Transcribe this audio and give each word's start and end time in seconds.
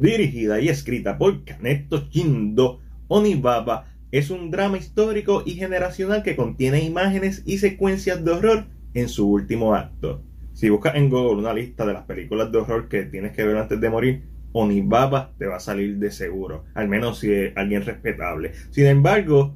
Dirigida 0.00 0.60
y 0.60 0.68
escrita 0.68 1.18
por 1.18 1.44
Kaneto 1.44 2.08
Shindo, 2.10 2.80
Onibaba 3.08 3.86
es 4.12 4.30
un 4.30 4.50
drama 4.50 4.78
histórico 4.78 5.42
y 5.44 5.52
generacional 5.52 6.22
que 6.22 6.36
contiene 6.36 6.82
imágenes 6.82 7.42
y 7.44 7.58
secuencias 7.58 8.24
de 8.24 8.30
horror 8.30 8.66
en 8.94 9.08
su 9.08 9.28
último 9.28 9.74
acto. 9.74 10.22
Si 10.52 10.68
buscas 10.70 10.94
en 10.94 11.10
Google 11.10 11.40
una 11.40 11.52
lista 11.52 11.84
de 11.84 11.92
las 11.92 12.04
películas 12.04 12.50
de 12.50 12.58
horror 12.58 12.88
que 12.88 13.04
tienes 13.04 13.32
que 13.32 13.44
ver 13.44 13.56
antes 13.56 13.80
de 13.80 13.90
morir, 13.90 14.22
Onibaba 14.52 15.34
te 15.38 15.46
va 15.46 15.56
a 15.56 15.60
salir 15.60 15.98
de 15.98 16.10
seguro, 16.10 16.64
al 16.74 16.88
menos 16.88 17.18
si 17.18 17.32
es 17.32 17.56
alguien 17.56 17.84
respetable. 17.84 18.52
Sin 18.70 18.86
embargo, 18.86 19.54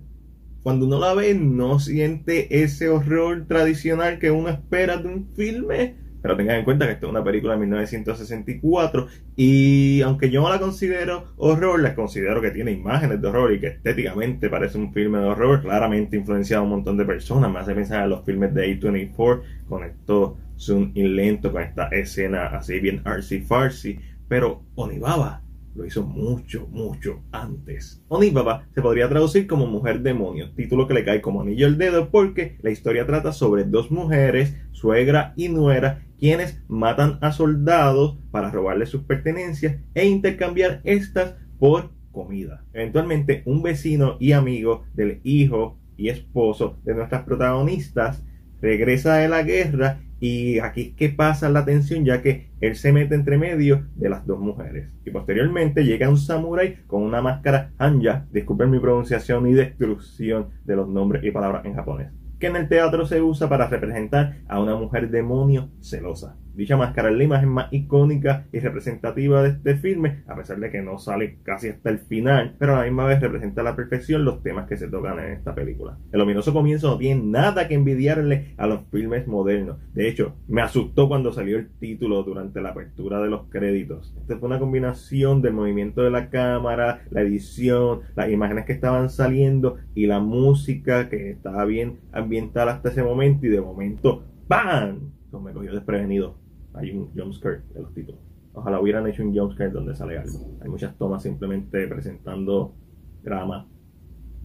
cuando 0.62 0.86
uno 0.86 1.00
la 1.00 1.14
ve 1.14 1.34
no 1.34 1.80
siente 1.80 2.62
ese 2.62 2.88
horror 2.88 3.46
tradicional 3.48 4.18
que 4.18 4.30
uno 4.30 4.48
espera 4.48 4.96
de 4.96 5.08
un 5.08 5.28
filme 5.34 6.01
pero 6.22 6.36
tengan 6.36 6.56
en 6.56 6.64
cuenta 6.64 6.86
que 6.86 6.92
esta 6.92 7.06
es 7.06 7.10
una 7.10 7.24
película 7.24 7.54
de 7.54 7.60
1964 7.60 9.08
y 9.36 10.00
aunque 10.02 10.30
yo 10.30 10.40
no 10.40 10.48
la 10.48 10.60
considero 10.60 11.32
horror, 11.36 11.80
les 11.80 11.94
considero 11.94 12.40
que 12.40 12.52
tiene 12.52 12.70
imágenes 12.70 13.20
de 13.20 13.28
horror 13.28 13.52
y 13.52 13.60
que 13.60 13.66
estéticamente 13.66 14.48
parece 14.48 14.78
un 14.78 14.92
filme 14.92 15.18
de 15.18 15.24
horror, 15.24 15.60
claramente 15.60 16.16
influenciado 16.16 16.62
a 16.62 16.64
un 16.64 16.70
montón 16.70 16.96
de 16.96 17.04
personas. 17.04 17.50
Me 17.52 17.58
hace 17.58 17.74
pensar 17.74 18.04
en 18.04 18.10
los 18.10 18.24
filmes 18.24 18.54
de 18.54 18.80
A24 18.80 19.42
con 19.68 19.84
esto 19.84 20.38
zoom 20.58 20.92
lento, 20.94 21.50
con 21.50 21.62
esta 21.62 21.88
escena 21.88 22.46
así 22.46 22.78
bien 22.78 23.02
artsy 23.04 23.40
farsi. 23.40 23.98
Pero 24.28 24.62
Onibaba 24.76 25.41
lo 25.74 25.84
hizo 25.84 26.02
mucho, 26.02 26.66
mucho 26.70 27.22
antes. 27.32 28.02
Onibaba 28.08 28.66
se 28.74 28.82
podría 28.82 29.08
traducir 29.08 29.46
como 29.46 29.66
mujer 29.66 30.00
demonio, 30.00 30.52
título 30.54 30.86
que 30.86 30.94
le 30.94 31.04
cae 31.04 31.20
como 31.20 31.40
anillo 31.40 31.66
al 31.66 31.78
dedo 31.78 32.10
porque 32.10 32.58
la 32.62 32.70
historia 32.70 33.06
trata 33.06 33.32
sobre 33.32 33.64
dos 33.64 33.90
mujeres, 33.90 34.56
suegra 34.72 35.32
y 35.36 35.48
nuera, 35.48 36.04
quienes 36.18 36.62
matan 36.68 37.18
a 37.20 37.32
soldados 37.32 38.18
para 38.30 38.50
robarles 38.50 38.90
sus 38.90 39.02
pertenencias 39.02 39.76
e 39.94 40.06
intercambiar 40.06 40.80
estas 40.84 41.34
por 41.58 41.90
comida. 42.12 42.64
Eventualmente, 42.72 43.42
un 43.46 43.62
vecino 43.62 44.16
y 44.20 44.32
amigo 44.32 44.84
del 44.94 45.20
hijo 45.24 45.78
y 45.96 46.08
esposo 46.08 46.78
de 46.84 46.94
nuestras 46.94 47.24
protagonistas 47.24 48.22
regresa 48.60 49.16
de 49.16 49.28
la 49.28 49.42
guerra 49.42 50.00
y 50.22 50.60
aquí 50.60 50.82
es 50.82 50.94
que 50.94 51.08
pasa 51.08 51.48
la 51.48 51.64
tensión 51.64 52.04
ya 52.04 52.22
que 52.22 52.52
él 52.60 52.76
se 52.76 52.92
mete 52.92 53.16
entre 53.16 53.38
medio 53.38 53.88
de 53.96 54.08
las 54.08 54.24
dos 54.24 54.38
mujeres. 54.38 54.88
Y 55.04 55.10
posteriormente 55.10 55.84
llega 55.84 56.08
un 56.08 56.16
samurái 56.16 56.84
con 56.86 57.02
una 57.02 57.20
máscara 57.20 57.72
hanja, 57.76 58.24
disculpen 58.30 58.70
mi 58.70 58.78
pronunciación 58.78 59.48
y 59.48 59.54
destrucción 59.54 60.50
de 60.64 60.76
los 60.76 60.88
nombres 60.88 61.24
y 61.24 61.32
palabras 61.32 61.64
en 61.64 61.74
japonés, 61.74 62.12
que 62.38 62.46
en 62.46 62.54
el 62.54 62.68
teatro 62.68 63.04
se 63.04 63.20
usa 63.20 63.48
para 63.48 63.66
representar 63.66 64.36
a 64.46 64.60
una 64.60 64.76
mujer 64.76 65.10
demonio 65.10 65.70
celosa. 65.80 66.36
Dicha 66.54 66.76
máscara 66.76 67.10
es 67.10 67.16
la 67.16 67.24
imagen 67.24 67.48
más 67.48 67.72
icónica 67.72 68.46
y 68.52 68.58
representativa 68.58 69.42
de 69.42 69.50
este 69.50 69.76
filme, 69.76 70.22
a 70.26 70.36
pesar 70.36 70.60
de 70.60 70.70
que 70.70 70.82
no 70.82 70.98
sale 70.98 71.38
casi 71.42 71.68
hasta 71.68 71.88
el 71.88 71.98
final, 71.98 72.56
pero 72.58 72.74
a 72.74 72.80
la 72.80 72.84
misma 72.84 73.06
vez 73.06 73.20
representa 73.20 73.62
a 73.62 73.64
la 73.64 73.74
perfección 73.74 74.24
los 74.24 74.42
temas 74.42 74.68
que 74.68 74.76
se 74.76 74.88
tocan 74.88 75.18
en 75.18 75.32
esta 75.32 75.54
película. 75.54 75.98
El 76.12 76.20
ominoso 76.20 76.52
comienzo 76.52 76.90
no 76.90 76.98
tiene 76.98 77.22
nada 77.22 77.68
que 77.68 77.74
envidiarle 77.74 78.54
a 78.58 78.66
los 78.66 78.82
filmes 78.90 79.26
modernos. 79.26 79.78
De 79.94 80.08
hecho, 80.08 80.36
me 80.46 80.60
asustó 80.60 81.08
cuando 81.08 81.32
salió 81.32 81.56
el 81.56 81.70
título 81.78 82.22
durante 82.22 82.60
la 82.60 82.70
apertura 82.70 83.20
de 83.22 83.30
los 83.30 83.44
créditos. 83.48 84.14
Esta 84.20 84.36
fue 84.36 84.48
una 84.48 84.58
combinación 84.58 85.40
del 85.40 85.54
movimiento 85.54 86.02
de 86.02 86.10
la 86.10 86.28
cámara, 86.28 87.02
la 87.10 87.22
edición, 87.22 88.00
las 88.14 88.30
imágenes 88.30 88.66
que 88.66 88.72
estaban 88.72 89.08
saliendo 89.08 89.76
y 89.94 90.06
la 90.06 90.20
música 90.20 91.08
que 91.08 91.30
estaba 91.30 91.64
bien 91.64 92.00
ambientada 92.12 92.72
hasta 92.72 92.90
ese 92.90 93.02
momento 93.02 93.46
y 93.46 93.50
de 93.50 93.60
momento 93.60 94.24
¡BAM! 94.48 95.12
me 95.40 95.52
cogió 95.52 95.72
desprevenido 95.72 96.41
hay 96.74 96.90
un 96.90 97.12
jumpscare 97.14 97.62
de 97.74 97.80
los 97.80 97.92
títulos. 97.94 98.20
Ojalá 98.54 98.80
hubieran 98.80 99.06
hecho 99.06 99.22
un 99.22 99.34
jumpscare 99.34 99.70
donde 99.70 99.94
sale 99.94 100.18
algo. 100.18 100.58
Hay 100.60 100.68
muchas 100.68 100.96
tomas 100.96 101.22
simplemente 101.22 101.86
presentando 101.86 102.74
drama, 103.22 103.68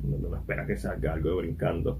donde 0.02 0.28
uno 0.28 0.38
espera 0.38 0.66
que 0.66 0.78
salga 0.78 1.14
algo 1.14 1.36
brincando. 1.38 2.00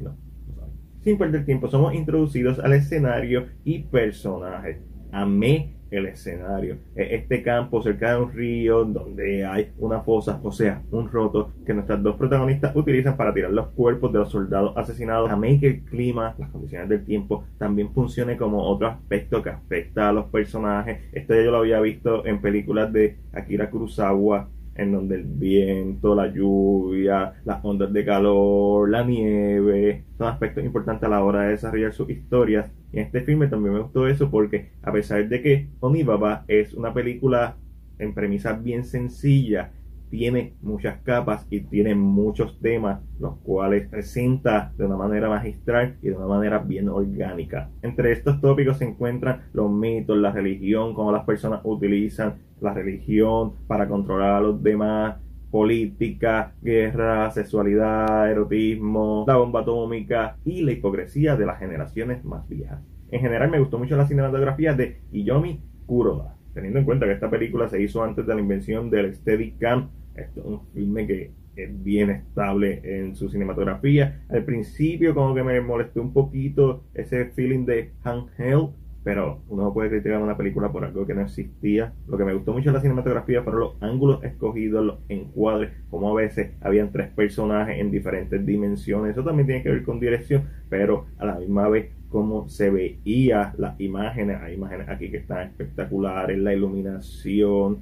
No, 0.00 0.10
no 0.10 0.54
sabe. 0.54 0.72
Sin 1.00 1.16
perder 1.16 1.44
tiempo, 1.44 1.68
somos 1.68 1.94
introducidos 1.94 2.58
al 2.58 2.74
escenario 2.74 3.46
y 3.64 3.80
personajes. 3.84 4.78
Amé 5.12 5.79
el 5.90 6.06
escenario. 6.06 6.78
E, 6.94 7.16
este 7.16 7.42
campo 7.42 7.82
cerca 7.82 8.12
de 8.12 8.22
un 8.22 8.32
río 8.32 8.84
donde 8.84 9.44
hay 9.44 9.72
una 9.78 10.00
fosa, 10.00 10.40
o 10.42 10.52
sea, 10.52 10.82
un 10.90 11.10
roto 11.10 11.52
que 11.66 11.74
nuestras 11.74 12.02
dos 12.02 12.16
protagonistas 12.16 12.74
utilizan 12.74 13.16
para 13.16 13.34
tirar 13.34 13.50
los 13.50 13.68
cuerpos 13.68 14.12
de 14.12 14.18
los 14.20 14.30
soldados 14.30 14.76
asesinados. 14.76 15.30
A 15.30 15.40
que 15.40 15.66
el 15.66 15.80
clima, 15.82 16.34
las 16.38 16.50
condiciones 16.50 16.88
del 16.88 17.04
tiempo 17.04 17.44
también 17.58 17.92
funcione 17.92 18.36
como 18.36 18.62
otro 18.62 18.88
aspecto 18.88 19.42
que 19.42 19.50
afecta 19.50 20.08
a 20.08 20.12
los 20.12 20.26
personajes. 20.26 21.00
Esto 21.12 21.34
ya 21.34 21.42
yo 21.42 21.50
lo 21.50 21.58
había 21.58 21.80
visto 21.80 22.24
en 22.26 22.40
películas 22.40 22.92
de 22.92 23.16
Akira 23.32 23.70
Kurosawa 23.70 24.48
en 24.74 24.92
donde 24.92 25.16
el 25.16 25.24
viento, 25.24 26.14
la 26.14 26.28
lluvia, 26.28 27.34
las 27.44 27.64
ondas 27.64 27.92
de 27.92 28.04
calor, 28.04 28.88
la 28.88 29.04
nieve, 29.04 30.04
son 30.16 30.28
aspectos 30.28 30.64
importantes 30.64 31.06
a 31.06 31.10
la 31.10 31.24
hora 31.24 31.42
de 31.42 31.50
desarrollar 31.50 31.92
sus 31.92 32.08
historias. 32.10 32.70
Y 32.92 32.98
en 32.98 33.06
este 33.06 33.20
filme 33.20 33.48
también 33.48 33.74
me 33.74 33.80
gustó 33.80 34.06
eso 34.06 34.30
porque 34.30 34.70
a 34.82 34.92
pesar 34.92 35.28
de 35.28 35.42
que 35.42 35.68
Onibaba 35.80 36.44
es 36.48 36.74
una 36.74 36.94
película 36.94 37.56
en 37.98 38.14
premisa 38.14 38.54
bien 38.54 38.84
sencilla, 38.84 39.72
tiene 40.10 40.54
muchas 40.60 41.00
capas 41.02 41.46
y 41.50 41.60
tiene 41.60 41.94
muchos 41.94 42.58
temas, 42.60 43.00
los 43.18 43.36
cuales 43.38 43.88
presenta 43.88 44.72
de 44.76 44.84
una 44.84 44.96
manera 44.96 45.28
magistral 45.28 45.96
y 46.02 46.08
de 46.08 46.16
una 46.16 46.26
manera 46.26 46.58
bien 46.58 46.88
orgánica. 46.88 47.70
Entre 47.82 48.12
estos 48.12 48.40
tópicos 48.40 48.78
se 48.78 48.84
encuentran 48.86 49.42
los 49.52 49.70
mitos, 49.70 50.18
la 50.18 50.32
religión, 50.32 50.94
cómo 50.94 51.12
las 51.12 51.24
personas 51.24 51.60
utilizan 51.64 52.34
la 52.60 52.74
religión 52.74 53.54
para 53.66 53.88
controlar 53.88 54.34
a 54.34 54.40
los 54.40 54.62
demás, 54.62 55.16
política, 55.50 56.54
guerra, 56.60 57.30
sexualidad, 57.30 58.30
erotismo, 58.30 59.24
la 59.26 59.36
bomba 59.36 59.60
atómica 59.60 60.36
y 60.44 60.62
la 60.62 60.72
hipocresía 60.72 61.36
de 61.36 61.46
las 61.46 61.58
generaciones 61.58 62.24
más 62.24 62.48
viejas. 62.48 62.80
En 63.10 63.20
general 63.20 63.50
me 63.50 63.58
gustó 63.58 63.78
mucho 63.78 63.96
la 63.96 64.06
cinematografía 64.06 64.74
de 64.74 65.00
Iyomi 65.10 65.60
Kuroda, 65.86 66.36
teniendo 66.54 66.78
en 66.78 66.84
cuenta 66.84 67.06
que 67.06 67.12
esta 67.12 67.30
película 67.30 67.68
se 67.68 67.82
hizo 67.82 68.04
antes 68.04 68.26
de 68.26 68.34
la 68.34 68.40
invención 68.40 68.90
del 68.90 69.14
Steadicam 69.14 69.90
esto 70.14 70.40
es 70.40 70.46
un 70.46 70.60
filme 70.72 71.06
que 71.06 71.32
es 71.56 71.82
bien 71.82 72.10
estable 72.10 72.80
en 72.84 73.14
su 73.14 73.28
cinematografía. 73.28 74.22
Al 74.28 74.44
principio 74.44 75.14
como 75.14 75.34
que 75.34 75.42
me 75.42 75.60
molestó 75.60 76.00
un 76.00 76.12
poquito 76.12 76.84
ese 76.94 77.26
feeling 77.26 77.64
de 77.64 77.90
handheld, 78.02 78.70
pero 79.02 79.40
uno 79.48 79.64
no 79.64 79.72
puede 79.72 79.88
criticar 79.88 80.20
una 80.20 80.36
película 80.36 80.70
por 80.70 80.84
algo 80.84 81.06
que 81.06 81.14
no 81.14 81.22
existía. 81.22 81.92
Lo 82.06 82.18
que 82.18 82.24
me 82.24 82.34
gustó 82.34 82.52
mucho 82.52 82.70
de 82.70 82.74
la 82.74 82.82
cinematografía 82.82 83.42
fueron 83.42 83.60
los 83.60 83.82
ángulos 83.82 84.22
escogidos, 84.22 84.84
los 84.84 84.98
encuadres, 85.08 85.70
como 85.88 86.10
a 86.10 86.20
veces 86.20 86.50
habían 86.60 86.92
tres 86.92 87.08
personajes 87.08 87.78
en 87.78 87.90
diferentes 87.90 88.44
dimensiones. 88.44 89.12
Eso 89.12 89.24
también 89.24 89.46
tiene 89.46 89.62
que 89.62 89.70
ver 89.70 89.84
con 89.84 90.00
dirección, 90.00 90.44
pero 90.68 91.06
a 91.18 91.24
la 91.24 91.38
misma 91.38 91.68
vez 91.68 91.90
cómo 92.10 92.48
se 92.48 92.70
veía 92.70 93.54
las 93.56 93.80
imágenes. 93.80 94.38
Hay 94.42 94.54
imágenes 94.54 94.88
aquí 94.88 95.10
que 95.10 95.18
están 95.18 95.48
espectaculares, 95.48 96.38
la 96.38 96.52
iluminación, 96.52 97.78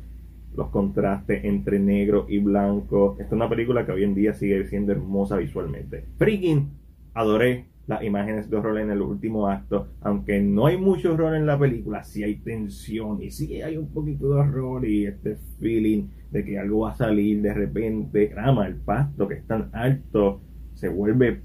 los 0.54 0.68
contrastes 0.70 1.44
entre 1.44 1.78
negro 1.78 2.26
y 2.28 2.38
blanco. 2.38 3.12
Esta 3.18 3.26
es 3.26 3.32
una 3.32 3.48
película 3.48 3.86
que 3.86 3.92
hoy 3.92 4.04
en 4.04 4.14
día 4.14 4.34
sigue 4.34 4.66
siendo 4.66 4.92
hermosa 4.92 5.36
visualmente. 5.36 6.04
Freaking 6.16 6.70
adoré 7.14 7.66
las 7.86 8.02
imágenes 8.02 8.50
de 8.50 8.56
horror 8.56 8.78
en 8.78 8.90
el 8.90 9.00
último 9.00 9.48
acto, 9.48 9.88
aunque 10.02 10.40
no 10.40 10.66
hay 10.66 10.76
mucho 10.76 11.14
horror 11.14 11.34
en 11.34 11.46
la 11.46 11.58
película, 11.58 12.04
sí 12.04 12.22
hay 12.22 12.36
tensión 12.36 13.22
y 13.22 13.30
sí 13.30 13.62
hay 13.62 13.78
un 13.78 13.88
poquito 13.88 14.28
de 14.28 14.40
horror 14.40 14.86
y 14.86 15.06
este 15.06 15.36
feeling 15.58 16.08
de 16.30 16.44
que 16.44 16.58
algo 16.58 16.80
va 16.80 16.90
a 16.90 16.96
salir 16.96 17.40
de 17.40 17.54
repente. 17.54 18.26
Grama, 18.26 18.66
el 18.66 18.76
pasto 18.76 19.26
que 19.26 19.36
es 19.36 19.46
tan 19.46 19.70
alto 19.72 20.42
se 20.74 20.88
vuelve 20.88 21.40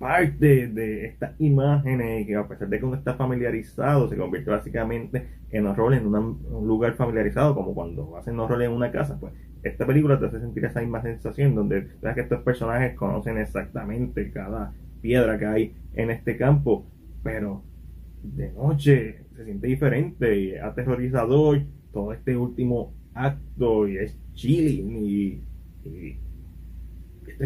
parte 0.00 0.68
de 0.68 1.04
estas 1.04 1.38
imágenes 1.38 2.26
que 2.26 2.34
a 2.34 2.48
pesar 2.48 2.70
de 2.70 2.78
que 2.78 2.86
uno 2.86 2.96
está 2.96 3.16
familiarizado 3.16 4.08
se 4.08 4.16
convierte 4.16 4.50
básicamente 4.50 5.28
en 5.50 5.66
horror 5.66 5.92
en 5.92 6.06
un 6.06 6.66
lugar 6.66 6.94
familiarizado 6.94 7.54
como 7.54 7.74
cuando 7.74 8.16
hacen 8.16 8.40
horror 8.40 8.62
en 8.62 8.72
una 8.72 8.90
casa 8.90 9.20
pues 9.20 9.34
esta 9.62 9.86
película 9.86 10.18
te 10.18 10.24
hace 10.24 10.40
sentir 10.40 10.64
esa 10.64 10.80
misma 10.80 11.02
sensación 11.02 11.54
donde 11.54 11.86
que 12.14 12.20
estos 12.22 12.40
personajes 12.42 12.96
conocen 12.96 13.36
exactamente 13.36 14.30
cada 14.30 14.72
piedra 15.02 15.38
que 15.38 15.44
hay 15.44 15.76
en 15.92 16.10
este 16.10 16.38
campo 16.38 16.86
pero 17.22 17.62
de 18.22 18.52
noche 18.52 19.26
se 19.36 19.44
siente 19.44 19.66
diferente 19.66 20.34
y 20.34 20.56
aterrorizador 20.56 21.60
todo 21.92 22.14
este 22.14 22.34
último 22.38 22.94
acto 23.12 23.86
y 23.86 23.98
es 23.98 24.18
chilling 24.32 24.96
y 24.96 25.42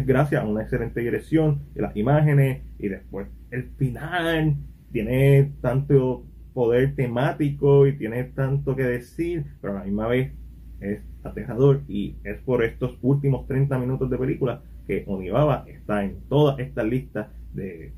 gracias 0.03 0.43
a 0.43 0.45
una 0.45 0.63
excelente 0.63 0.99
dirección 0.99 1.61
de 1.73 1.81
las 1.81 1.95
imágenes 1.95 2.61
y 2.79 2.89
después 2.89 3.27
el 3.51 3.69
final 3.77 4.57
tiene 4.91 5.51
tanto 5.61 6.25
poder 6.53 6.95
temático 6.95 7.87
y 7.87 7.97
tiene 7.97 8.23
tanto 8.25 8.75
que 8.75 8.83
decir, 8.83 9.45
pero 9.61 9.73
a 9.73 9.79
la 9.79 9.85
misma 9.85 10.07
vez 10.07 10.33
es 10.79 11.01
aterrador 11.23 11.81
y 11.87 12.15
es 12.23 12.39
por 12.39 12.63
estos 12.63 12.97
últimos 13.01 13.47
30 13.47 13.77
minutos 13.79 14.09
de 14.09 14.17
película 14.17 14.61
que 14.85 15.03
Onibaba 15.07 15.65
está 15.67 16.03
en 16.03 16.19
toda 16.29 16.61
esta 16.61 16.83
lista 16.83 17.31
de 17.53 17.93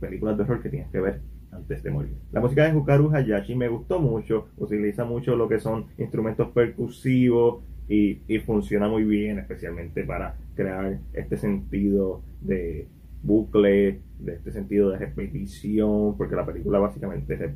películas 0.00 0.36
de 0.36 0.42
horror 0.42 0.62
que 0.62 0.70
tienes 0.70 0.90
que 0.90 1.00
ver 1.00 1.20
antes 1.52 1.82
de 1.82 1.90
morir. 1.90 2.14
La 2.32 2.40
música 2.40 2.64
de 2.64 2.76
Hukaru 2.76 3.14
Hayashi 3.14 3.54
me 3.54 3.68
gustó 3.68 4.00
mucho, 4.00 4.48
utiliza 4.56 5.04
mucho 5.04 5.36
lo 5.36 5.48
que 5.48 5.60
son 5.60 5.86
instrumentos 5.98 6.48
percusivos 6.48 7.62
y, 7.88 8.20
y 8.28 8.38
funciona 8.40 8.88
muy 8.88 9.04
bien, 9.04 9.38
especialmente 9.38 10.04
para 10.04 10.36
crear 10.54 10.98
este 11.12 11.36
sentido 11.36 12.22
de 12.40 12.86
bucle, 13.22 14.00
de 14.18 14.32
este 14.34 14.52
sentido 14.52 14.90
de 14.90 14.98
repetición, 14.98 16.16
porque 16.16 16.36
la 16.36 16.46
película 16.46 16.78
básicamente 16.78 17.36
se, 17.36 17.54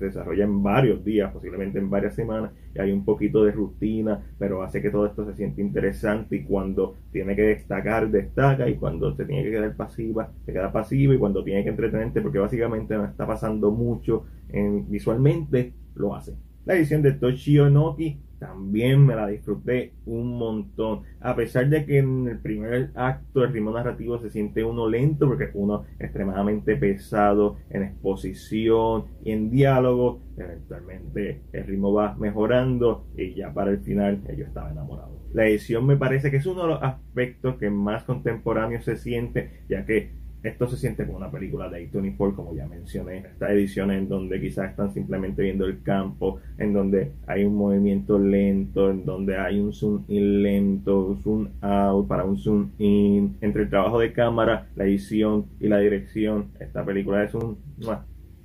desarrolla 0.00 0.44
en 0.44 0.62
varios 0.62 1.04
días, 1.04 1.32
posiblemente 1.32 1.78
en 1.78 1.88
varias 1.88 2.14
semanas, 2.14 2.52
y 2.74 2.80
hay 2.80 2.90
un 2.90 3.04
poquito 3.04 3.44
de 3.44 3.52
rutina, 3.52 4.20
pero 4.38 4.62
hace 4.62 4.82
que 4.82 4.90
todo 4.90 5.06
esto 5.06 5.24
se 5.24 5.34
siente 5.34 5.60
interesante 5.60 6.36
y 6.36 6.42
cuando 6.42 6.96
tiene 7.12 7.36
que 7.36 7.42
destacar, 7.42 8.10
destaca, 8.10 8.68
y 8.68 8.74
cuando 8.74 9.14
se 9.14 9.24
tiene 9.24 9.44
que 9.44 9.50
quedar 9.50 9.76
pasiva, 9.76 10.32
se 10.44 10.52
queda 10.52 10.72
pasiva, 10.72 11.14
y 11.14 11.18
cuando 11.18 11.44
tiene 11.44 11.62
que 11.62 11.70
entretenerte, 11.70 12.20
porque 12.20 12.38
básicamente 12.38 12.96
no 12.96 13.04
está 13.04 13.26
pasando 13.26 13.70
mucho 13.70 14.24
en, 14.48 14.90
visualmente, 14.90 15.72
lo 15.94 16.14
hace. 16.14 16.34
La 16.68 16.74
edición 16.74 17.00
de 17.00 17.12
Toshio 17.12 17.70
Noki 17.70 18.20
también 18.38 19.06
me 19.06 19.16
la 19.16 19.26
disfruté 19.26 19.94
un 20.04 20.36
montón. 20.36 21.00
A 21.18 21.34
pesar 21.34 21.66
de 21.70 21.86
que 21.86 21.96
en 21.96 22.28
el 22.28 22.40
primer 22.40 22.90
acto 22.94 23.42
el 23.42 23.54
ritmo 23.54 23.70
narrativo 23.70 24.18
se 24.18 24.28
siente 24.28 24.62
uno 24.62 24.86
lento, 24.86 25.26
porque 25.26 25.48
uno 25.54 25.86
extremadamente 25.98 26.76
pesado 26.76 27.56
en 27.70 27.84
exposición 27.84 29.06
y 29.24 29.30
en 29.30 29.48
diálogo, 29.48 30.20
eventualmente 30.36 31.40
el 31.54 31.66
ritmo 31.66 31.94
va 31.94 32.14
mejorando 32.16 33.06
y 33.16 33.32
ya 33.32 33.50
para 33.54 33.70
el 33.70 33.78
final 33.78 34.22
yo 34.36 34.44
estaba 34.44 34.70
enamorado. 34.70 35.22
La 35.32 35.46
edición 35.46 35.86
me 35.86 35.96
parece 35.96 36.30
que 36.30 36.36
es 36.36 36.44
uno 36.44 36.64
de 36.64 36.68
los 36.68 36.82
aspectos 36.82 37.56
que 37.56 37.70
más 37.70 38.04
contemporáneo 38.04 38.82
se 38.82 38.98
siente, 38.98 39.62
ya 39.70 39.86
que 39.86 40.10
esto 40.42 40.68
se 40.68 40.76
siente 40.76 41.04
como 41.04 41.18
una 41.18 41.30
película 41.30 41.68
de 41.68 41.90
A24, 41.90 42.34
como 42.34 42.54
ya 42.54 42.66
mencioné. 42.66 43.18
Estas 43.18 43.50
ediciones 43.50 43.98
en 43.98 44.08
donde 44.08 44.40
quizás 44.40 44.70
están 44.70 44.92
simplemente 44.92 45.42
viendo 45.42 45.66
el 45.66 45.82
campo, 45.82 46.40
en 46.58 46.72
donde 46.72 47.12
hay 47.26 47.44
un 47.44 47.56
movimiento 47.56 48.18
lento, 48.18 48.90
en 48.90 49.04
donde 49.04 49.36
hay 49.36 49.58
un 49.58 49.72
zoom 49.72 50.04
in 50.08 50.42
lento, 50.42 51.18
zoom 51.22 51.48
out 51.60 52.06
para 52.06 52.24
un 52.24 52.36
zoom 52.36 52.70
in. 52.78 53.36
Entre 53.40 53.62
el 53.62 53.70
trabajo 53.70 53.98
de 53.98 54.12
cámara, 54.12 54.68
la 54.76 54.84
edición 54.84 55.46
y 55.60 55.68
la 55.68 55.78
dirección, 55.78 56.52
esta 56.60 56.84
película 56.84 57.24
es 57.24 57.34
un 57.34 57.58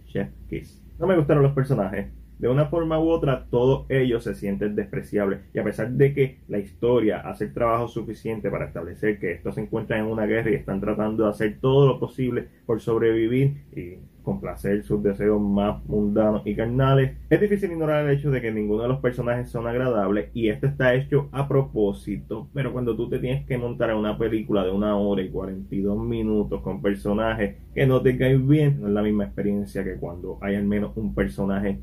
chef 0.06 0.30
kiss. 0.50 0.82
No 1.00 1.08
me 1.08 1.16
gustaron 1.18 1.44
los 1.44 1.54
personajes 1.54 2.08
de 2.44 2.50
una 2.50 2.66
forma 2.66 3.00
u 3.00 3.10
otra, 3.10 3.46
todos 3.50 3.86
ellos 3.88 4.26
se 4.26 4.36
sienten 4.36 4.76
despreciables. 4.76 5.40
Y 5.54 5.60
a 5.60 5.64
pesar 5.64 5.90
de 5.92 6.14
que 6.14 6.40
la 6.50 6.60
historia 6.60 7.22
hace 7.22 7.46
el 7.46 7.54
trabajo 7.54 7.88
suficiente 7.88 8.52
para 8.52 8.66
establecer 8.66 9.18
que 9.18 9.32
estos 9.32 9.56
se 9.56 9.62
encuentran 9.62 10.02
en 10.02 10.08
una 10.08 10.26
guerra 10.26 10.52
y 10.52 10.56
están 10.56 10.82
tratando 10.82 11.24
de 11.24 11.30
hacer 11.30 11.60
todo 11.62 11.88
lo 11.88 12.02
posible 12.02 12.50
por 12.66 12.82
sobrevivir 12.82 13.64
y 13.74 13.98
complacer 14.24 14.84
sus 14.84 15.02
deseos 15.02 15.40
más 15.42 15.86
mundanos 15.86 16.42
y 16.46 16.54
carnales, 16.54 17.18
es 17.30 17.40
difícil 17.40 17.72
ignorar 17.72 18.06
el 18.06 18.18
hecho 18.18 18.32
de 18.32 18.42
que 18.42 18.52
ninguno 18.52 18.84
de 18.84 18.90
los 18.90 19.00
personajes 19.00 19.50
son 19.50 19.68
agradables 19.68 20.30
y 20.34 20.50
esto 20.50 20.68
está 20.68 20.96
hecho 20.96 21.30
a 21.32 21.48
propósito, 21.48 22.50
pero 22.54 22.72
cuando 22.72 22.96
tú 22.96 23.10
te 23.10 23.20
tienes 23.20 23.46
que 23.46 23.58
montar 23.58 23.90
en 23.90 23.98
una 23.98 24.18
película 24.18 24.64
de 24.64 24.72
una 24.72 24.96
hora 24.96 25.22
y 25.22 25.30
42 25.30 25.98
minutos 25.98 26.62
con 26.62 26.82
personajes 26.82 27.58
que 27.74 27.86
no 27.86 28.02
te 28.02 28.18
caen 28.18 28.48
bien, 28.48 28.82
no 28.82 28.88
es 28.88 28.94
la 28.94 29.02
misma 29.02 29.26
experiencia 29.26 29.84
que 29.84 29.96
cuando 29.96 30.38
hay 30.42 30.56
al 30.56 30.66
menos 30.66 30.96
un 30.96 31.14
personaje 31.14 31.80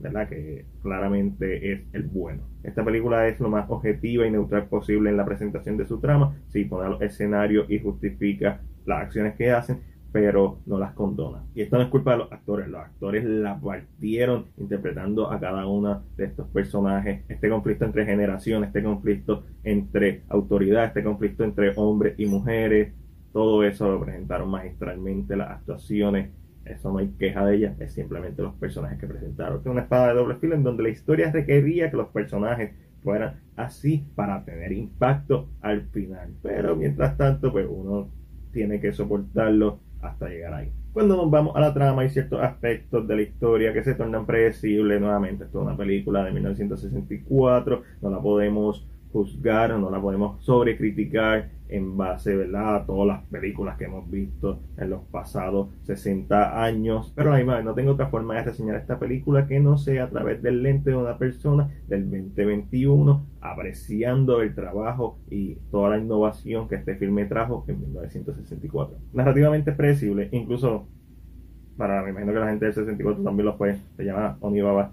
¿verdad? 0.00 0.28
Que 0.28 0.64
claramente 0.82 1.72
es 1.72 1.82
el 1.92 2.04
bueno. 2.04 2.42
Esta 2.62 2.84
película 2.84 3.28
es 3.28 3.38
lo 3.38 3.48
más 3.48 3.66
objetiva 3.68 4.26
y 4.26 4.30
neutral 4.30 4.66
posible 4.66 5.10
en 5.10 5.16
la 5.16 5.24
presentación 5.24 5.76
de 5.76 5.86
su 5.86 6.00
trama, 6.00 6.36
sí 6.48 6.64
pone 6.64 6.88
los 6.88 7.02
escenarios 7.02 7.70
y 7.70 7.78
justifica 7.78 8.60
las 8.86 9.02
acciones 9.02 9.34
que 9.36 9.50
hacen, 9.50 9.80
pero 10.12 10.58
no 10.66 10.78
las 10.78 10.92
condona. 10.92 11.44
Y 11.54 11.62
esto 11.62 11.76
no 11.76 11.84
es 11.84 11.88
culpa 11.88 12.12
de 12.12 12.18
los 12.18 12.32
actores, 12.32 12.68
los 12.68 12.80
actores 12.80 13.24
la 13.24 13.60
partieron 13.60 14.46
interpretando 14.56 15.30
a 15.30 15.38
cada 15.38 15.66
uno 15.66 16.02
de 16.16 16.24
estos 16.24 16.48
personajes. 16.48 17.22
Este 17.28 17.48
conflicto 17.48 17.84
entre 17.84 18.04
generaciones, 18.04 18.68
este 18.68 18.82
conflicto 18.82 19.44
entre 19.62 20.22
autoridad, 20.28 20.86
este 20.86 21.04
conflicto 21.04 21.44
entre 21.44 21.72
hombres 21.76 22.14
y 22.18 22.26
mujeres, 22.26 22.92
todo 23.32 23.62
eso 23.62 23.88
lo 23.88 24.00
presentaron 24.00 24.50
magistralmente 24.50 25.36
las 25.36 25.50
actuaciones 25.50 26.30
eso 26.70 26.92
no 26.92 26.98
hay 26.98 27.08
queja 27.18 27.44
de 27.44 27.56
ella, 27.56 27.76
es 27.78 27.92
simplemente 27.92 28.42
los 28.42 28.54
personajes 28.54 28.98
que 28.98 29.06
presentaron. 29.06 29.60
Es 29.60 29.66
una 29.66 29.82
espada 29.82 30.08
de 30.08 30.14
doble 30.14 30.36
filo 30.36 30.54
en 30.54 30.62
donde 30.62 30.82
la 30.82 30.88
historia 30.88 31.30
requería 31.30 31.90
que 31.90 31.96
los 31.96 32.08
personajes 32.08 32.72
fueran 33.02 33.40
así 33.56 34.04
para 34.14 34.44
tener 34.44 34.72
impacto 34.72 35.48
al 35.60 35.82
final. 35.88 36.30
Pero 36.42 36.76
mientras 36.76 37.16
tanto, 37.16 37.52
pues 37.52 37.66
uno 37.68 38.08
tiene 38.52 38.80
que 38.80 38.92
soportarlo 38.92 39.80
hasta 40.02 40.28
llegar 40.28 40.54
ahí. 40.54 40.72
Cuando 40.92 41.16
nos 41.16 41.30
vamos 41.30 41.54
a 41.54 41.60
la 41.60 41.72
trama, 41.72 42.02
hay 42.02 42.10
ciertos 42.10 42.42
aspectos 42.42 43.06
de 43.06 43.16
la 43.16 43.22
historia 43.22 43.72
que 43.72 43.84
se 43.84 43.94
tornan 43.94 44.26
predecibles. 44.26 45.00
Nuevamente, 45.00 45.44
esto 45.44 45.60
es 45.60 45.66
una 45.66 45.76
película 45.76 46.24
de 46.24 46.32
1964, 46.32 47.82
no 48.02 48.10
la 48.10 48.20
podemos 48.20 48.86
juzgar, 49.12 49.78
no 49.78 49.90
la 49.90 50.00
podemos 50.00 50.44
sobrecriticar 50.44 51.48
en 51.70 51.96
base 51.96 52.36
¿verdad? 52.36 52.76
a 52.76 52.86
todas 52.86 53.06
las 53.06 53.24
películas 53.28 53.76
que 53.76 53.84
hemos 53.84 54.10
visto 54.10 54.60
en 54.76 54.90
los 54.90 55.02
pasados 55.04 55.68
60 55.82 56.62
años. 56.62 57.12
Pero 57.14 57.32
a 57.32 57.62
no 57.62 57.74
tengo 57.74 57.92
otra 57.92 58.08
forma 58.08 58.36
de 58.36 58.44
reseñar 58.44 58.76
esta 58.76 58.98
película 58.98 59.46
que 59.46 59.60
no 59.60 59.78
sea 59.78 60.04
a 60.04 60.10
través 60.10 60.42
del 60.42 60.62
lente 60.62 60.90
de 60.90 60.96
una 60.96 61.18
persona 61.18 61.70
del 61.88 62.10
2021 62.10 63.26
apreciando 63.40 64.42
el 64.42 64.54
trabajo 64.54 65.18
y 65.30 65.54
toda 65.70 65.90
la 65.90 65.98
innovación 65.98 66.68
que 66.68 66.76
este 66.76 66.96
filme 66.96 67.24
trajo 67.24 67.64
en 67.68 67.80
1964. 67.80 68.98
Narrativamente 69.12 69.72
predecible, 69.72 70.28
incluso 70.32 70.86
para, 71.76 72.02
me 72.02 72.10
imagino 72.10 72.32
que 72.32 72.38
la 72.38 72.48
gente 72.48 72.66
del 72.66 72.74
64 72.74 73.22
también 73.22 73.46
lo 73.46 73.56
fue, 73.56 73.76
se 73.96 74.04
llama 74.04 74.36
Onibaba, 74.40 74.92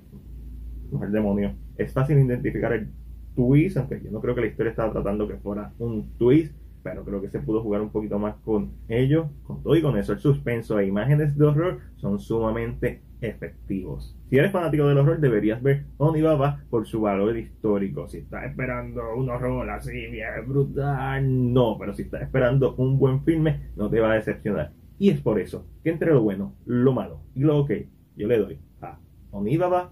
mujer 0.92 1.10
demonio. 1.10 1.54
Es 1.78 1.92
fácil 1.92 2.18
identificar 2.18 2.72
el 2.72 2.90
twist, 3.36 3.78
aunque 3.78 4.02
yo 4.02 4.10
no 4.10 4.22
creo 4.22 4.34
que 4.34 4.42
la 4.42 4.48
historia 4.48 4.72
estaba 4.72 4.92
tratando 4.92 5.28
que 5.28 5.36
fuera 5.36 5.74
un 5.80 6.10
twist, 6.18 6.56
pero 6.90 7.04
creo 7.04 7.22
que 7.22 7.30
se 7.30 7.40
pudo 7.40 7.62
jugar 7.62 7.82
un 7.82 7.90
poquito 7.90 8.20
más 8.20 8.36
con 8.44 8.72
ello, 8.88 9.30
con 9.44 9.62
todo 9.62 9.76
y 9.76 9.82
con 9.82 9.98
eso. 9.98 10.14
El 10.14 10.20
suspenso 10.20 10.80
e 10.80 10.88
imágenes 10.88 11.38
de 11.38 11.46
horror 11.46 11.80
son 11.98 12.20
sumamente 12.20 13.02
efectivos. 13.22 14.16
Si 14.30 14.38
eres 14.38 14.52
fanático 14.52 14.88
del 14.88 14.98
horror, 14.98 15.20
deberías 15.20 15.62
ver 15.62 15.86
Onibaba 15.98 16.64
por 16.70 16.86
su 16.86 17.02
valor 17.02 17.38
histórico. 17.38 18.08
Si 18.08 18.20
estás 18.20 18.46
esperando 18.46 19.02
un 19.16 19.30
horror 19.30 19.70
así 19.70 20.08
bien 20.08 20.48
brutal, 20.48 21.54
no, 21.54 21.78
pero 21.78 21.94
si 21.94 22.04
estás 22.04 22.22
esperando 22.22 22.76
un 22.76 23.00
buen 23.00 23.24
filme, 23.24 23.72
no 23.76 23.90
te 23.90 24.00
va 24.00 24.12
a 24.12 24.16
decepcionar. 24.16 24.72
Y 25.00 25.10
es 25.10 25.22
por 25.22 25.40
eso 25.40 25.66
que 25.84 25.92
entre 25.92 26.12
lo 26.12 26.22
bueno, 26.22 26.56
lo 26.66 26.92
malo 26.94 27.22
y 27.36 27.42
lo 27.42 27.60
ok, 27.60 27.72
yo 28.16 28.28
le 28.28 28.38
doy 28.38 28.60
a 28.82 28.98
Onibaba 29.32 29.92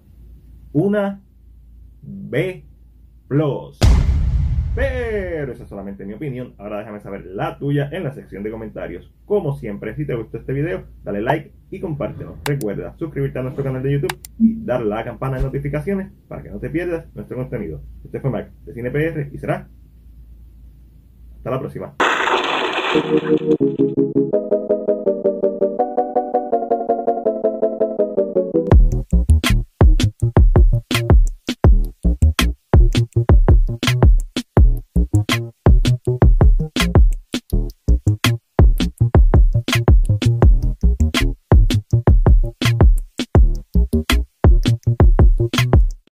una 0.71 1.21
B 2.01 2.65
Plus. 3.27 3.79
Pero 4.75 5.53
esa 5.53 5.63
es 5.63 5.69
solamente 5.69 6.05
mi 6.05 6.13
opinión. 6.13 6.53
Ahora 6.57 6.79
déjame 6.79 6.99
saber 6.99 7.25
la 7.25 7.57
tuya 7.57 7.89
en 7.93 8.03
la 8.03 8.11
sección 8.11 8.43
de 8.43 8.51
comentarios. 8.51 9.09
Como 9.25 9.55
siempre, 9.57 9.95
si 9.95 10.05
te 10.05 10.15
gustó 10.15 10.37
este 10.37 10.51
video, 10.51 10.83
dale 11.03 11.21
like 11.21 11.53
y 11.71 11.79
compártelo. 11.79 12.37
Recuerda 12.43 12.93
suscribirte 12.97 13.39
a 13.39 13.43
nuestro 13.43 13.63
canal 13.63 13.81
de 13.81 13.93
YouTube 13.93 14.19
y 14.37 14.65
darle 14.65 14.89
la 14.89 15.05
campana 15.05 15.37
de 15.37 15.43
notificaciones 15.43 16.11
para 16.27 16.43
que 16.43 16.49
no 16.49 16.59
te 16.59 16.69
pierdas 16.69 17.05
nuestro 17.15 17.37
contenido. 17.37 17.81
Este 18.03 18.19
fue 18.19 18.29
Mike 18.29 18.49
de 18.65 18.73
CinePR 18.73 19.29
y 19.33 19.37
será 19.37 19.69
hasta 21.37 21.51
la 21.51 21.59
próxima. 21.59 21.95